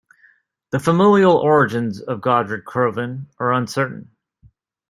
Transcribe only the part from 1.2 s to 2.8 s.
origins of Godred